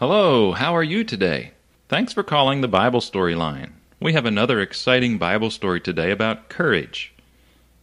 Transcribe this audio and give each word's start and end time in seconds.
Hello, 0.00 0.52
how 0.52 0.76
are 0.76 0.82
you 0.84 1.02
today? 1.02 1.50
Thanks 1.88 2.12
for 2.12 2.22
calling 2.22 2.60
the 2.60 2.68
Bible 2.68 3.00
Story 3.00 3.34
Line. 3.34 3.74
We 3.98 4.12
have 4.12 4.26
another 4.26 4.60
exciting 4.60 5.18
Bible 5.18 5.50
story 5.50 5.80
today 5.80 6.12
about 6.12 6.48
courage. 6.48 7.12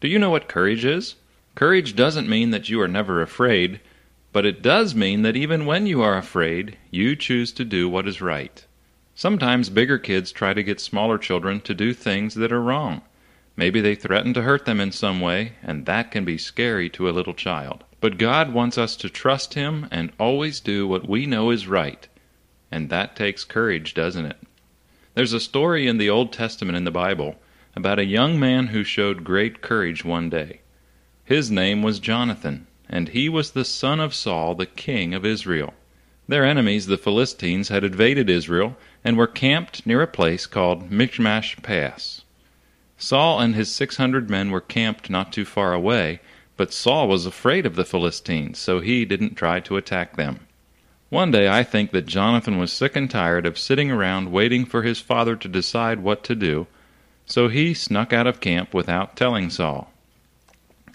Do 0.00 0.08
you 0.08 0.18
know 0.18 0.30
what 0.30 0.48
courage 0.48 0.84
is? 0.84 1.14
Courage 1.54 1.94
doesn't 1.94 2.28
mean 2.28 2.50
that 2.50 2.68
you 2.68 2.80
are 2.80 2.88
never 2.88 3.22
afraid, 3.22 3.78
but 4.32 4.44
it 4.44 4.60
does 4.60 4.92
mean 4.92 5.22
that 5.22 5.36
even 5.36 5.66
when 5.66 5.86
you 5.86 6.02
are 6.02 6.18
afraid, 6.18 6.76
you 6.90 7.14
choose 7.14 7.52
to 7.52 7.64
do 7.64 7.88
what 7.88 8.08
is 8.08 8.20
right. 8.20 8.66
Sometimes 9.14 9.70
bigger 9.70 9.96
kids 9.96 10.32
try 10.32 10.52
to 10.52 10.64
get 10.64 10.80
smaller 10.80 11.16
children 11.16 11.60
to 11.60 11.74
do 11.74 11.94
things 11.94 12.34
that 12.34 12.50
are 12.50 12.60
wrong. 12.60 13.02
Maybe 13.54 13.80
they 13.80 13.94
threaten 13.94 14.34
to 14.34 14.42
hurt 14.42 14.64
them 14.64 14.80
in 14.80 14.90
some 14.90 15.20
way, 15.20 15.52
and 15.62 15.86
that 15.86 16.10
can 16.10 16.24
be 16.24 16.38
scary 16.38 16.90
to 16.90 17.08
a 17.08 17.14
little 17.14 17.34
child. 17.34 17.84
But 18.00 18.18
God 18.18 18.52
wants 18.52 18.78
us 18.78 18.96
to 18.96 19.10
trust 19.10 19.54
Him 19.54 19.86
and 19.90 20.12
always 20.18 20.60
do 20.60 20.88
what 20.88 21.08
we 21.08 21.26
know 21.26 21.50
is 21.50 21.66
right. 21.66 22.08
And 22.72 22.88
that 22.88 23.16
takes 23.16 23.44
courage, 23.44 23.94
doesn't 23.94 24.24
it? 24.24 24.38
There's 25.14 25.32
a 25.32 25.40
story 25.40 25.86
in 25.86 25.98
the 25.98 26.08
Old 26.08 26.32
Testament 26.32 26.76
in 26.76 26.84
the 26.84 26.90
Bible 26.90 27.36
about 27.76 27.98
a 27.98 28.04
young 28.04 28.38
man 28.40 28.68
who 28.68 28.84
showed 28.84 29.24
great 29.24 29.60
courage 29.60 30.04
one 30.04 30.30
day. 30.30 30.60
His 31.24 31.50
name 31.50 31.82
was 31.82 32.00
Jonathan, 32.00 32.66
and 32.88 33.10
he 33.10 33.28
was 33.28 33.50
the 33.50 33.64
son 33.64 34.00
of 34.00 34.14
Saul, 34.14 34.54
the 34.54 34.66
king 34.66 35.14
of 35.14 35.26
Israel. 35.26 35.74
Their 36.26 36.44
enemies, 36.44 36.86
the 36.86 36.96
Philistines, 36.96 37.68
had 37.68 37.84
invaded 37.84 38.30
Israel 38.30 38.76
and 39.04 39.16
were 39.16 39.26
camped 39.26 39.84
near 39.86 40.00
a 40.00 40.06
place 40.06 40.46
called 40.46 40.90
Michmash 40.90 41.56
Pass. 41.62 42.22
Saul 42.96 43.40
and 43.40 43.54
his 43.54 43.70
six 43.70 43.96
hundred 43.96 44.30
men 44.30 44.50
were 44.50 44.60
camped 44.60 45.10
not 45.10 45.32
too 45.32 45.44
far 45.44 45.72
away, 45.72 46.20
but 46.60 46.74
Saul 46.74 47.08
was 47.08 47.24
afraid 47.24 47.64
of 47.64 47.74
the 47.74 47.86
Philistines, 47.86 48.58
so 48.58 48.80
he 48.80 49.06
didn't 49.06 49.34
try 49.34 49.60
to 49.60 49.78
attack 49.78 50.16
them. 50.16 50.40
One 51.08 51.30
day 51.30 51.48
I 51.48 51.62
think 51.62 51.90
that 51.92 52.04
Jonathan 52.04 52.58
was 52.58 52.70
sick 52.70 52.94
and 52.94 53.10
tired 53.10 53.46
of 53.46 53.58
sitting 53.58 53.90
around 53.90 54.30
waiting 54.30 54.66
for 54.66 54.82
his 54.82 55.00
father 55.00 55.36
to 55.36 55.48
decide 55.48 56.00
what 56.00 56.22
to 56.24 56.34
do, 56.34 56.66
so 57.24 57.48
he 57.48 57.72
snuck 57.72 58.12
out 58.12 58.26
of 58.26 58.40
camp 58.42 58.74
without 58.74 59.16
telling 59.16 59.48
Saul. 59.48 59.90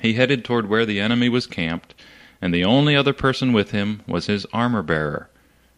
He 0.00 0.14
headed 0.14 0.46
toward 0.46 0.66
where 0.66 0.86
the 0.86 0.98
enemy 0.98 1.28
was 1.28 1.46
camped, 1.46 1.94
and 2.40 2.54
the 2.54 2.64
only 2.64 2.96
other 2.96 3.12
person 3.12 3.52
with 3.52 3.72
him 3.72 4.00
was 4.06 4.28
his 4.28 4.46
armor 4.54 4.82
bearer, 4.82 5.28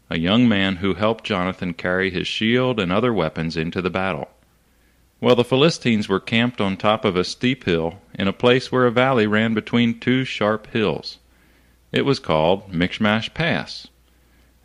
a 0.08 0.16
young 0.16 0.48
man 0.48 0.76
who 0.76 0.94
helped 0.94 1.24
Jonathan 1.24 1.74
carry 1.74 2.08
his 2.08 2.28
shield 2.28 2.78
and 2.78 2.92
other 2.92 3.12
weapons 3.12 3.56
into 3.56 3.82
the 3.82 3.90
battle. 3.90 4.30
Well, 5.20 5.34
the 5.34 5.42
Philistines 5.42 6.08
were 6.08 6.20
camped 6.20 6.60
on 6.60 6.76
top 6.76 7.04
of 7.04 7.16
a 7.16 7.24
steep 7.24 7.64
hill 7.64 7.98
in 8.14 8.28
a 8.28 8.32
place 8.32 8.70
where 8.70 8.86
a 8.86 8.90
valley 8.90 9.26
ran 9.26 9.54
between 9.54 9.98
two 9.98 10.24
sharp 10.24 10.66
hills. 10.68 11.18
It 11.92 12.04
was 12.04 12.18
called 12.18 12.72
Michmash 12.72 13.32
Pass, 13.34 13.88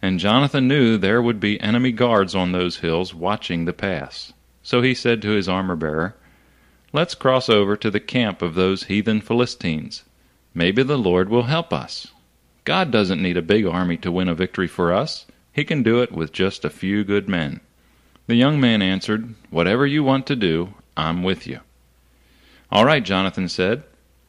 and 0.02 0.20
Jonathan 0.20 0.68
knew 0.68 0.98
there 0.98 1.22
would 1.22 1.40
be 1.40 1.60
enemy 1.60 1.92
guards 1.92 2.36
on 2.36 2.52
those 2.52 2.78
hills 2.78 3.14
watching 3.14 3.66
the 3.66 3.74
pass. 3.74 4.34
So 4.64 4.82
he 4.82 4.94
said 4.94 5.22
to 5.22 5.30
his 5.30 5.50
armor 5.50 5.76
bearer, 5.76 6.16
Let's 6.94 7.16
cross 7.16 7.50
over 7.50 7.76
to 7.76 7.92
the 7.92 8.00
camp 8.00 8.42
of 8.42 8.56
those 8.56 8.86
heathen 8.86 9.22
Philistines. 9.22 10.04
Maybe 10.54 10.84
the 10.84 10.98
Lord 10.98 11.30
will 11.30 11.44
help 11.44 11.74
us. 11.74 12.08
God 12.64 12.92
doesn't 12.92 13.22
need 13.22 13.38
a 13.38 13.42
big 13.42 13.66
army 13.66 13.98
to 13.98 14.12
win 14.12 14.30
a 14.30 14.36
victory 14.36 14.68
for 14.68 14.94
us. 14.94 15.26
He 15.52 15.64
can 15.64 15.84
do 15.84 16.02
it 16.02 16.12
with 16.12 16.32
just 16.32 16.64
a 16.66 16.70
few 16.70 17.04
good 17.04 17.28
men. 17.28 17.62
The 18.28 18.36
young 18.36 18.60
man 18.60 18.82
answered, 18.82 19.36
Whatever 19.50 19.86
you 19.88 20.04
want 20.04 20.28
to 20.28 20.36
do, 20.36 20.74
I'm 20.96 21.24
with 21.24 21.48
you. 21.48 21.60
All 22.72 22.86
right, 22.86 23.04
Jonathan 23.04 23.48
said. 23.48 23.84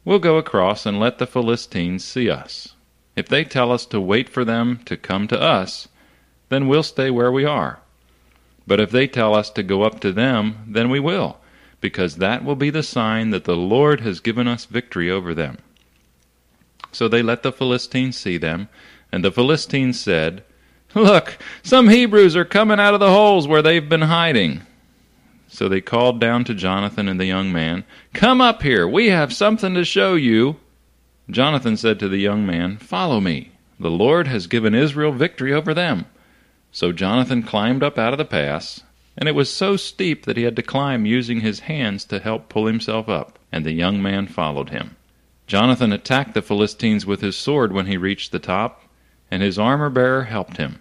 We'll 0.05 0.19
go 0.19 0.39
across 0.39 0.87
and 0.87 1.01
let 1.01 1.19
the 1.19 1.27
Philistines 1.27 2.05
see 2.05 2.31
us. 2.31 2.75
If 3.17 3.29
they 3.29 3.45
tell 3.45 3.73
us 3.73 3.85
to 3.87 4.01
wait 4.01 4.29
for 4.29 4.45
them 4.45 4.81
to 4.85 4.97
come 4.97 5.27
to 5.29 5.41
us, 5.41 5.89
then 6.49 6.69
we'll 6.69 6.83
stay 6.83 7.11
where 7.11 7.33
we 7.33 7.45
are. 7.45 7.81
But 8.67 8.81
if 8.81 8.91
they 8.91 9.07
tell 9.07 9.35
us 9.35 9.51
to 9.51 9.63
go 9.63 9.83
up 9.83 10.01
to 10.01 10.13
them, 10.13 10.65
then 10.69 10.89
we 10.89 11.01
will, 11.01 11.39
because 11.81 12.17
that 12.17 12.45
will 12.45 12.55
be 12.55 12.71
the 12.71 12.83
sign 12.83 13.31
that 13.31 13.45
the 13.45 13.57
Lord 13.57 14.01
has 14.03 14.21
given 14.21 14.47
us 14.47 14.67
victory 14.67 15.11
over 15.11 15.35
them. 15.35 15.59
So 16.93 17.09
they 17.09 17.23
let 17.23 17.43
the 17.43 17.53
Philistines 17.53 18.17
see 18.17 18.39
them, 18.39 18.69
and 19.11 19.25
the 19.25 19.33
Philistines 19.33 20.01
said, 20.01 20.45
Look, 20.95 21.39
some 21.63 21.89
Hebrews 21.89 22.37
are 22.37 22.45
coming 22.45 22.81
out 22.81 22.95
of 22.95 23.01
the 23.01 23.11
holes 23.11 23.49
where 23.49 23.63
they've 23.63 23.89
been 23.89 24.03
hiding. 24.03 24.63
So 25.51 25.69
they 25.69 25.81
called 25.81 26.21
down 26.21 26.45
to 26.45 26.55
Jonathan 26.55 27.09
and 27.09 27.19
the 27.19 27.25
young 27.25 27.53
man, 27.53 27.85
Come 28.13 28.41
up 28.41 28.63
here, 28.63 28.87
we 28.87 29.09
have 29.09 29.33
something 29.33 29.75
to 29.75 29.85
show 29.85 30.15
you. 30.15 30.57
Jonathan 31.31 31.77
said 31.77 31.99
to 31.99 32.09
the 32.09 32.19
young 32.19 32.47
man, 32.47 32.77
Follow 32.77 33.21
me. 33.21 33.53
The 33.81 33.91
Lord 33.91 34.27
has 34.27 34.47
given 34.47 34.75
Israel 34.75 35.13
victory 35.13 35.53
over 35.53 35.73
them. 35.73 36.07
So 36.71 36.93
Jonathan 36.93 37.43
climbed 37.43 37.83
up 37.83 37.99
out 37.99 38.13
of 38.13 38.19
the 38.19 38.25
pass, 38.25 38.83
and 39.17 39.29
it 39.29 39.35
was 39.35 39.53
so 39.53 39.77
steep 39.77 40.27
that 40.27 40.37
he 40.37 40.43
had 40.43 40.57
to 40.57 40.63
climb 40.63 41.07
using 41.07 41.41
his 41.41 41.61
hands 41.61 42.05
to 42.07 42.19
help 42.19 42.49
pull 42.49 42.67
himself 42.67 43.09
up, 43.09 43.39
and 43.51 43.65
the 43.65 43.73
young 43.73 44.03
man 44.03 44.27
followed 44.27 44.71
him. 44.71 44.97
Jonathan 45.47 45.93
attacked 45.93 46.35
the 46.35 46.43
Philistines 46.43 47.07
with 47.07 47.23
his 47.23 47.37
sword 47.37 47.73
when 47.73 47.87
he 47.87 47.97
reached 47.97 48.33
the 48.33 48.39
top, 48.39 48.83
and 49.31 49.43
his 49.43 49.59
armor 49.59 49.89
bearer 49.89 50.25
helped 50.25 50.59
him. 50.59 50.81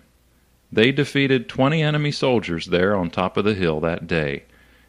They 0.72 0.92
defeated 0.92 1.48
twenty 1.48 1.82
enemy 1.82 2.12
soldiers 2.12 2.66
there 2.66 2.96
on 2.96 3.10
top 3.10 3.38
of 3.38 3.46
the 3.46 3.54
hill 3.54 3.80
that 3.80 4.08
day, 4.08 4.44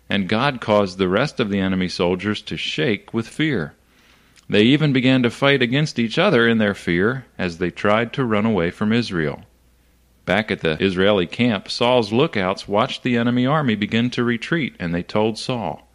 and 0.09 0.29
God 0.29 0.61
caused 0.61 0.99
the 0.99 1.09
rest 1.09 1.41
of 1.41 1.51
the 1.51 1.61
enemy 1.61 1.89
soldiers 1.89 2.43
to 2.43 2.57
shake 2.57 3.13
with 3.13 3.29
fear. 3.29 3.75
They 4.49 4.63
even 4.63 4.93
began 4.93 5.23
to 5.23 5.31
fight 5.31 5.61
against 5.61 5.99
each 5.99 6.19
other 6.19 6.49
in 6.49 6.59
their 6.59 6.75
fear 6.75 7.27
as 7.37 7.59
they 7.59 7.71
tried 7.71 8.13
to 8.15 8.25
run 8.25 8.47
away 8.47 8.71
from 8.71 8.93
Israel. 8.93 9.43
Back 10.25 10.51
at 10.51 10.61
the 10.61 10.83
Israeli 10.83 11.27
camp, 11.27 11.71
Saul's 11.71 12.13
lookouts 12.13 12.69
watched 12.69 13.03
the 13.03 13.17
enemy 13.17 13.47
army 13.47 13.75
begin 13.75 14.11
to 14.11 14.25
retreat, 14.25 14.75
and 14.79 14.95
they 14.95 15.03
told 15.03 15.39
Saul, 15.39 15.88